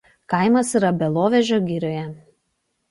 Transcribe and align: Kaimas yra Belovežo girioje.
Kaimas 0.33 0.71
yra 0.79 0.91
Belovežo 1.03 1.61
girioje. 1.69 2.05